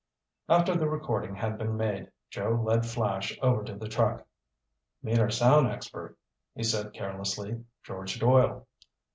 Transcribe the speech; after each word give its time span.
After 0.49 0.73
the 0.75 0.89
recording 0.89 1.35
had 1.35 1.59
been 1.59 1.77
made, 1.77 2.11
Joe 2.31 2.59
led 2.65 2.87
Flash 2.87 3.37
over 3.43 3.63
to 3.63 3.75
the 3.75 3.87
truck. 3.87 4.25
"Meet 5.03 5.19
our 5.19 5.29
sound 5.29 5.67
expert," 5.67 6.17
he 6.55 6.63
said 6.63 6.93
carelessly. 6.93 7.63
"George 7.83 8.17
Doyle." 8.19 8.65